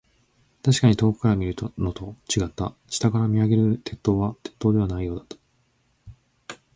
[0.63, 2.73] 確かに遠くから見るのと、違った。
[2.89, 5.27] 下から見上げる鉄塔は、鉄塔ではないよう
[6.49, 6.57] だ。